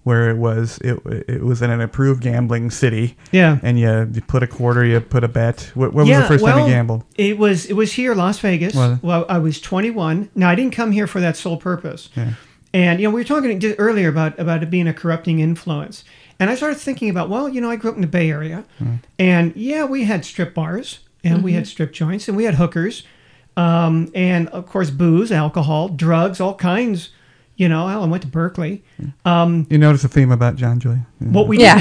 [0.05, 0.99] where it was it
[1.29, 3.59] it was in an approved gambling city, Yeah.
[3.63, 5.71] and you, you put a quarter, you put a bet.
[5.75, 7.05] What, what was the first well, time you gambled?
[7.17, 8.75] It was it was here, Las Vegas.
[8.75, 10.31] Well, I was 21.
[10.35, 12.09] Now I didn't come here for that sole purpose.
[12.17, 12.35] Yeah.
[12.75, 16.05] And you know, we were talking earlier about about it being a corrupting influence.
[16.39, 18.65] And I started thinking about, well, you know, I grew up in the Bay Area,
[18.81, 18.99] mm.
[19.19, 23.05] and yeah, we had strip bars and we had strip joints and we had hookers,
[23.57, 27.11] um, and of course booze, alcohol, drugs, all kinds.
[27.57, 28.83] You know, hell, I went to Berkeley.
[29.25, 31.07] Um, You notice a theme about John Julia?
[31.19, 31.79] what we Yeah.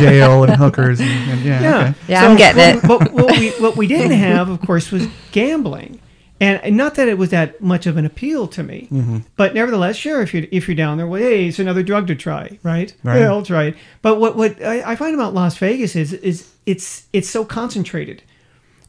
[0.00, 1.94] jail and hookers and, and yeah, Yeah, okay.
[2.08, 6.00] Yeah, I'm getting what, What, what we what we didn't have, of course, was gambling,
[6.40, 9.18] and, and not that it was that much of an appeal to me, Mm-hmm.
[9.36, 12.14] but nevertheless, sure, if you're if you're down there, well, hey, it's another drug to
[12.14, 12.94] try, right?
[13.02, 13.20] Right.
[13.20, 13.76] Yeah, I'll try it.
[14.02, 18.22] But what what I, I find about Las Vegas is is it's it's so concentrated,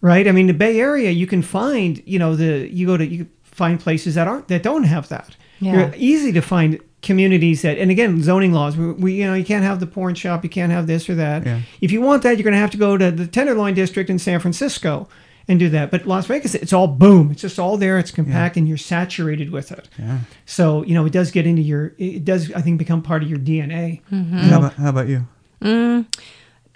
[0.02, 0.28] right?
[0.28, 3.28] I mean, the Bay Area, you can find, you know, the you go to you
[3.44, 5.36] find places that aren't that don't have that.
[5.60, 5.74] Yeah.
[5.74, 8.76] You're easy to find communities that, and again, zoning laws.
[8.76, 11.16] We, we you know you can't have the porn shop, you can't have this or
[11.16, 11.46] that.
[11.46, 11.62] Yeah.
[11.82, 14.20] If you want that, you're going to have to go to the Tenderloin district in
[14.20, 15.08] San Francisco
[15.48, 15.92] and do that.
[15.92, 17.32] But Las Vegas, it's all boom.
[17.32, 17.98] It's just all there.
[17.98, 19.88] It's compact, and you're saturated with it.
[19.98, 20.20] Yeah.
[20.46, 21.94] So you know it does get into your.
[21.98, 24.02] It does, I think, become part of your DNA.
[24.50, 25.26] How, about, how about you?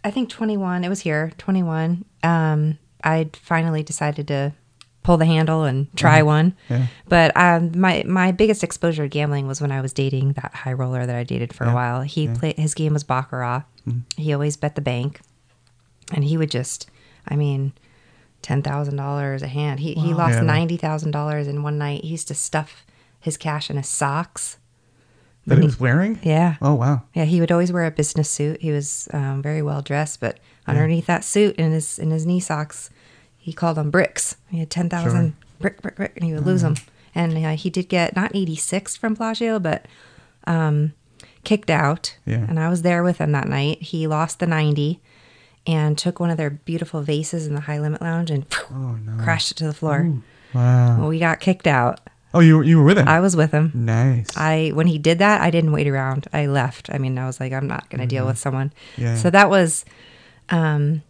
[0.03, 0.83] I think 21.
[0.83, 2.05] It was here, 21.
[2.23, 4.53] Um, I finally decided to
[5.03, 6.55] pull the handle and try one.
[6.69, 6.87] Yeah.
[7.07, 10.73] But um, my my biggest exposure to gambling was when I was dating that high
[10.73, 12.01] roller that I dated for a while.
[12.01, 13.63] He played his game was baccarat.
[14.15, 15.21] He always bet the bank,
[16.13, 16.89] and he would just,
[17.27, 17.73] I mean,
[18.41, 19.79] ten thousand dollars a hand.
[19.79, 20.41] He he lost Yeah.
[20.41, 22.03] ninety thousand dollars in one night.
[22.03, 22.85] He used to stuff
[23.19, 24.57] his cash in his socks.
[25.47, 26.19] That he was wearing?
[26.21, 26.55] Yeah.
[26.61, 27.03] Oh wow.
[27.15, 28.61] Yeah, he would always wear a business suit.
[28.61, 32.39] He was um, very well dressed, but underneath that suit in his in his knee
[32.39, 32.89] socks,
[33.37, 34.35] he called them bricks.
[34.49, 36.75] He had ten thousand brick, brick, brick, and he would lose them.
[37.15, 39.87] And uh, he did get not eighty six from Bellagio, but
[40.45, 40.93] um,
[41.43, 42.17] kicked out.
[42.25, 42.45] Yeah.
[42.47, 43.81] And I was there with him that night.
[43.81, 45.01] He lost the ninety
[45.67, 49.23] and took one of their beautiful vases in the high limit lounge and Oh no.
[49.23, 50.11] crashed it to the floor.
[50.53, 50.99] Wow.
[50.99, 51.99] Well, we got kicked out.
[52.33, 53.07] Oh, you were- you were with him.
[53.07, 53.71] I was with him.
[53.73, 54.27] nice.
[54.37, 56.27] I when he did that, I didn't wait around.
[56.33, 56.89] I left.
[56.91, 58.71] I mean, I was like, I'm not going to deal with someone.
[58.97, 59.15] Yeah.
[59.17, 59.83] So that was
[60.49, 61.03] um,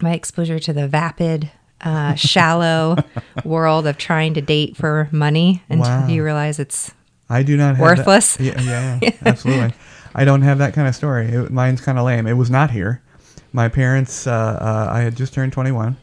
[0.00, 1.50] my exposure to the vapid,
[1.82, 2.96] uh, shallow
[3.44, 6.06] world of trying to date for money until Wow.
[6.08, 6.90] you realize it's
[7.28, 8.38] I do not Worthless?
[8.40, 8.60] Yeah,
[9.02, 9.74] yeah, absolutely.
[10.14, 11.26] I don't have that kind of story.
[11.26, 12.26] It, mine's kind of lame.
[12.26, 13.02] It was not here.
[13.52, 15.96] My parents, uh, uh, I had just turned 21.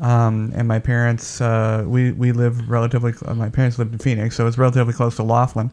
[0.00, 4.46] Um, and my parents, uh, we, we live relatively, my parents lived in Phoenix, so
[4.46, 5.72] it's relatively close to Laughlin.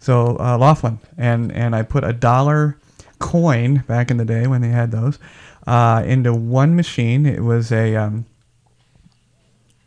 [0.00, 0.98] So, uh, Laughlin.
[1.16, 2.78] And, and I put a dollar
[3.18, 5.18] coin back in the day when they had those
[5.66, 7.26] uh, into one machine.
[7.26, 8.26] It was a um,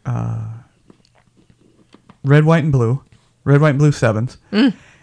[0.06, 0.48] uh,
[2.24, 3.04] red, white, and blue,
[3.44, 4.38] red, white, and blue sevens,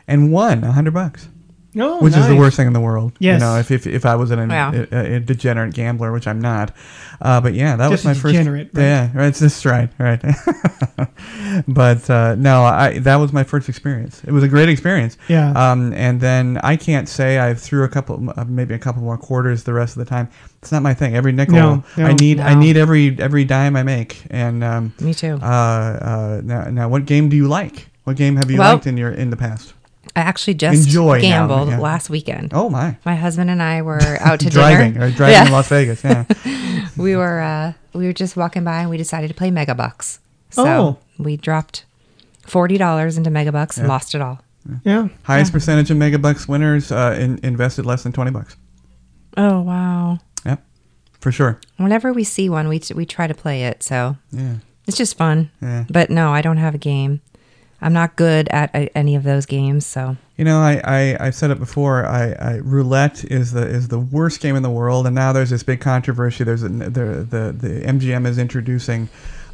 [0.08, 1.28] and won a hundred bucks,
[1.74, 3.12] No, which is the worst thing in the world.
[3.18, 3.40] Yes.
[3.40, 4.72] you know, if if, if I was an, Wow.
[4.72, 6.72] a, a, a degenerate gambler, which I'm not.
[7.20, 8.32] Uh, but yeah, that Just was my first.
[8.34, 8.82] degenerate, right?
[8.82, 9.26] Yeah, right.
[9.28, 10.22] It's just right, right.
[11.68, 14.22] but uh, no, I that was my first experience.
[14.24, 15.16] It was a great experience.
[15.28, 15.52] Yeah.
[15.52, 19.16] Um, and then I can't say I threw a couple, uh, maybe a couple more
[19.18, 20.28] quarters the rest of the time.
[20.62, 21.14] It's not my thing.
[21.16, 22.06] Every nickel, No, no.
[22.06, 24.22] I need, I need every every dime I make.
[24.30, 25.38] And um, Me too.
[25.42, 27.88] uh, uh, now, now, what game do you like?
[28.04, 29.74] What game have you Well- liked in your in the past?
[30.16, 31.78] I actually just Enjoy now, gambled yeah.
[31.80, 32.52] last weekend.
[32.54, 35.06] Oh my, My husband and I were out to driving dinner.
[35.06, 35.46] or driving Yeah.
[35.46, 36.04] in Las Vegas.
[36.04, 36.24] Yeah.
[36.96, 40.18] we were uh, we were just walking by and we decided to play Megabucks.
[40.50, 40.98] So Oh.
[41.18, 41.84] we dropped
[42.46, 43.92] forty dollars into Megabucks and Yeah.
[43.92, 44.40] lost it all.
[44.84, 45.08] Yeah.
[45.24, 48.56] Highest percentage of Mega Bucks winners uh, in, invested less than twenty bucks.
[49.36, 50.20] Oh wow!
[50.46, 50.64] Yep,
[51.20, 51.58] for sure.
[51.76, 53.82] Whenever we see one, we we try to play it.
[53.82, 54.54] So Yeah.
[54.86, 55.50] it's just fun.
[55.60, 55.84] Yeah.
[55.90, 57.20] But no, I don't have a game.
[57.84, 59.84] I'm not good at uh, any of those games.
[59.86, 62.06] So You know, I, I I've said it before.
[62.06, 65.50] I, I roulette is the is the worst game in the world, and now there's
[65.50, 66.44] this big controversy.
[66.44, 69.08] There's a, the the the MGM is introducing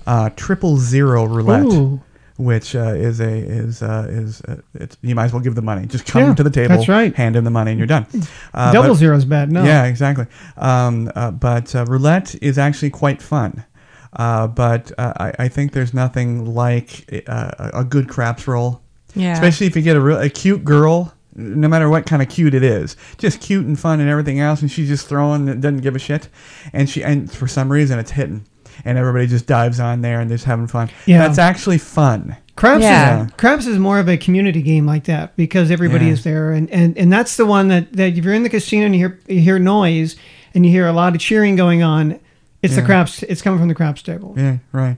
[0.06, 2.00] uh, triple zero roulette, Ooh.
[2.36, 5.62] which uh, is a is uh, is uh, it's you might as well give the
[5.62, 5.86] money.
[5.86, 7.14] Just come Yeah, to the table, that's right.
[7.14, 8.06] hand in the money, and you're done.
[8.54, 9.50] Uh, Double but- zero's bad.
[9.50, 9.64] No.
[9.64, 10.26] Yeah, exactly.
[10.56, 13.64] Um, uh, but uh, roulette is actually quite fun.
[14.12, 18.80] Uh, but uh, I, I think there's nothing like uh, a a good craps roll.
[19.14, 22.28] yeah, Especially if you get a, real, a cute girl, no matter what kind of
[22.28, 25.62] cute it is, just cute and fun and everything else, and she's just throwing, and
[25.62, 26.28] doesn't give a shit,
[26.72, 28.44] and she and for some reason it's hitting,
[28.84, 30.90] and everybody just dives on there and they're just having fun.
[31.06, 31.18] Yeah.
[31.18, 32.36] that's actually fun.
[32.56, 33.26] Craps Yeah.
[33.26, 36.12] is Craps is more of a community game like that because everybody Yeah.
[36.12, 38.86] is there, and, and and that's the one that, that if you're in the casino
[38.86, 40.16] and you hear you hear noise
[40.52, 42.18] and you hear a lot of cheering going on,
[42.62, 42.86] it's the Yeah.
[42.86, 43.22] craps.
[43.22, 44.34] It's coming from the craps table.
[44.36, 44.96] Yeah, right.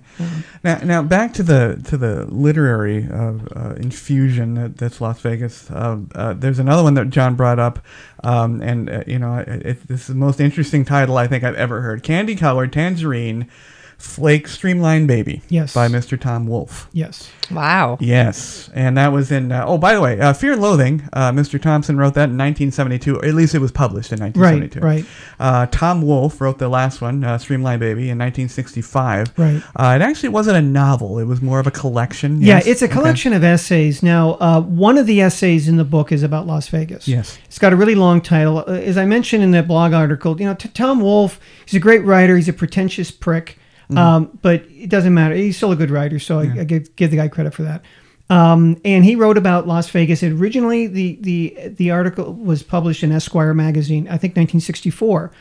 [0.65, 5.71] Now, now back to the to the literary uh, uh, infusion that, that's Las Vegas.
[5.71, 7.79] Uh, uh, there's another one that John brought up,
[8.25, 11.45] um, and uh, you know, it, it, this is the most interesting title I think
[11.45, 13.49] I've ever heard: "Kandy-Kolored Tangerine
[14.03, 15.73] Flake Streamline Baby." Yes.
[15.75, 16.21] by Mr.
[16.21, 16.89] Tom Wolfe.
[16.93, 17.31] Yes.
[17.51, 17.97] wow.
[18.01, 19.53] Yes, and that was in.
[19.53, 21.09] Uh, oh, by the way, uh, Fear and Loathing.
[21.13, 21.61] Uh, Mr.
[21.61, 23.17] Thompson wrote that in 1972.
[23.17, 24.81] Or at least it was published in 1972.
[24.81, 25.05] Right.
[25.39, 29.33] Uh, Tom Wolfe wrote the last one, uh, Streamline Baby, in 1965.
[29.39, 29.63] Right.
[29.77, 32.41] Uh, it actually wasn't a novel; it was more of a collection.
[32.43, 32.67] Yeah, yes?
[32.67, 32.95] it's a Okay.
[32.95, 34.03] collection of essays.
[34.03, 37.07] Now, uh, one of the essays in the book is about Las Vegas.
[37.07, 37.39] Yes.
[37.47, 38.59] It's got a really long title.
[38.67, 41.81] Uh, as I mentioned in that blog article, you know, t- Tom Wolfe, he's a
[41.81, 42.37] great writer.
[42.37, 43.59] He's a pretentious prick,
[43.99, 45.35] um, but it doesn't matter.
[45.35, 47.83] He's still a good writer, so I, I give, give the guy credit for that.
[48.31, 50.23] Um, and he wrote about Las Vegas.
[50.23, 55.33] And originally, the, the the article was published in Esquire magazine, I think 1964.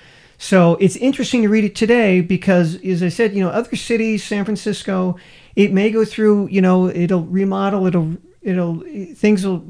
[0.41, 4.23] So it's interesting to read it today because, as I said, you know, other cities,
[4.23, 5.15] San Francisco,
[5.55, 8.83] it may go through, you know, it'll remodel, it'll, it'll,
[9.13, 9.63] things will,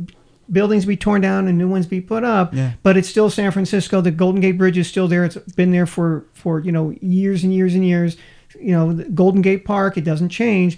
[0.49, 2.53] buildings be torn down and new ones be put up.
[2.53, 2.71] Yeah.
[2.83, 3.99] But it's still San Francisco.
[3.99, 5.25] The Golden Gate Bridge is still there.
[5.25, 8.15] It's been there for, for you know, years and years and years.
[8.59, 10.77] You know, Golden Gate Park, it doesn't change.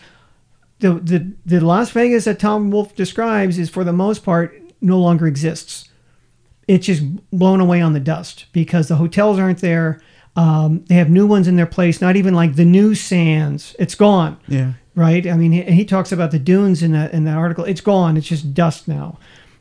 [0.80, 5.00] The, the, the Las Vegas that Tom Wolfe describes is, for the most part, no
[5.00, 5.90] longer exists
[6.68, 10.02] it's just blown away on the dust because the hotels aren't there.
[10.36, 12.02] Um, they have new ones in their place.
[12.02, 13.76] Not even like the new sands.
[13.78, 14.40] It's gone.
[14.48, 14.74] Yeah.
[14.96, 15.26] Right.
[15.28, 17.66] I mean, he, he talks about the dunes in that in that article.
[17.66, 18.16] It's gone.
[18.18, 19.18] It's just dust now.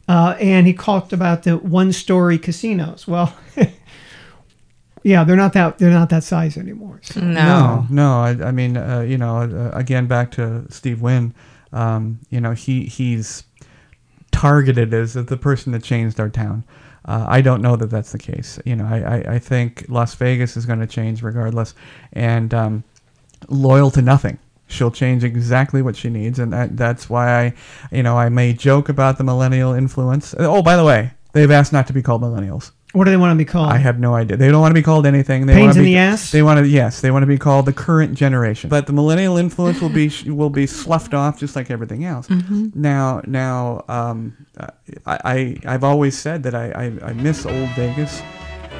[0.08, 3.06] Uh, and he talked about the one-story casinos.
[3.06, 3.34] Well,
[5.02, 7.00] yeah, they're not that they're not that size anymore.
[7.02, 7.20] So.
[7.20, 7.32] No.
[7.32, 8.20] No, no.
[8.20, 11.34] I, I mean, uh, you know, uh, again, back to Steve Wynn.
[11.72, 13.44] Um, you know, he he's
[14.30, 16.64] targeted as the person that changed our town.
[17.04, 18.58] Uh, I don't know that that's the case.
[18.64, 21.74] You know, I, I, I think Las Vegas is going to change regardless,
[22.12, 22.84] and um,
[23.48, 24.38] loyal to nothing.
[24.68, 27.54] She'll change exactly what she needs, and that, that's why I,
[27.90, 30.34] you know, I may joke about the millennial influence.
[30.38, 32.70] Oh, by the way, they've asked not to be called millennials.
[32.92, 33.72] What do they want to be called?
[33.72, 34.36] I have no idea.
[34.36, 35.46] They don't want to be called anything.
[35.46, 36.30] They Pains want to in be, the ass?
[36.30, 37.00] They want to yes.
[37.00, 38.68] They want to be called the current generation.
[38.68, 42.28] But the millennial influence will be will be sloughed off just like everything else.
[42.74, 44.46] Now now um,
[45.06, 48.20] I, I I've always said that I, I I miss old Vegas.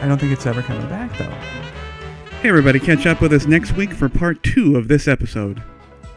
[0.01, 1.33] I don't think it's ever coming back though.
[2.43, 5.63] Hey everybody, catch up with us next week for part two of this episode.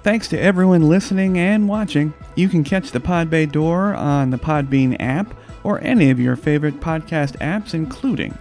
[0.04, 2.14] Thanks to everyone listening and watching.
[2.36, 5.34] You can catch the Pod Bay Door on the Podbean app
[5.66, 8.38] or any of your favorite podcast apps, including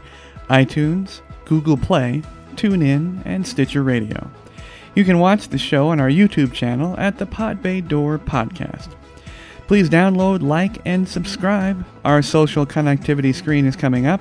[0.51, 2.22] iTunes, Google Play,
[2.55, 4.31] TuneIn, and Stitcher Radio.
[4.95, 8.95] You can watch the show on our YouTube channel at the Pod Bay Door Podcast.
[9.66, 11.85] Please download, like, and subscribe.
[12.05, 14.20] Our social connectivity screen is coming up.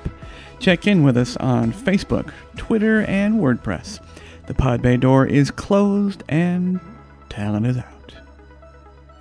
[0.58, 4.00] Check in with us on Facebook, Twitter, and WordPress.
[4.46, 6.80] The Pod Bay Door is closed and
[7.28, 7.93] talent is out.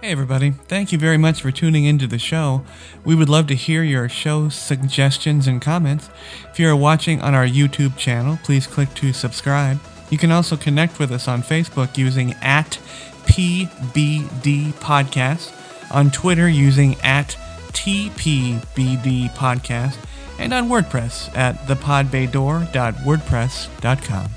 [0.04, 0.52] Hey, everybody.
[0.52, 2.66] Thank you very much for tuning into the show.
[3.06, 6.10] We would love to hear your show suggestions and comments.
[6.52, 9.80] If you are watching on our YouTube channel, please click to subscribe.
[10.10, 12.80] You can also connect with us on Facebook using at
[13.28, 15.54] PBD Podcast,
[15.90, 17.38] on Twitter using at
[17.72, 19.96] TPBD Podcast,
[20.38, 24.30] and on WordPress at thepodbaydoor.wordpress.com.